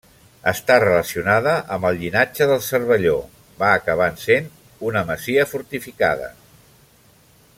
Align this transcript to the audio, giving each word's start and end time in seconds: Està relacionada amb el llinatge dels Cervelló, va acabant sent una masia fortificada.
Està 0.51 0.77
relacionada 0.83 1.51
amb 1.75 1.85
el 1.89 1.99
llinatge 1.99 2.47
dels 2.53 2.71
Cervelló, 2.73 3.15
va 3.61 3.69
acabant 3.83 4.19
sent 4.23 4.49
una 4.93 5.07
masia 5.13 5.47
fortificada. 5.55 6.35